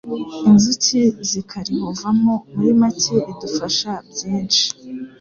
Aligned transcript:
inzuki 0.49 1.01
zikarihovamo 1.29 2.33
muri 2.53 2.71
make 2.79 3.13
ridufasha 3.25 3.91
byinshi, 4.09 4.65